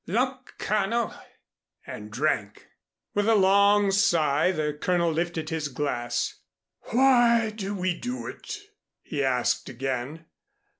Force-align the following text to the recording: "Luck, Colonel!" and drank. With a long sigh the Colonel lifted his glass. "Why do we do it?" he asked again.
"Luck, 0.07 0.55
Colonel!" 0.57 1.13
and 1.85 2.09
drank. 2.09 2.65
With 3.13 3.27
a 3.29 3.35
long 3.35 3.91
sigh 3.91 4.51
the 4.51 4.73
Colonel 4.73 5.11
lifted 5.11 5.51
his 5.51 5.67
glass. 5.67 6.39
"Why 6.89 7.51
do 7.51 7.75
we 7.75 7.93
do 7.99 8.25
it?" 8.25 8.57
he 9.03 9.23
asked 9.23 9.69
again. 9.69 10.25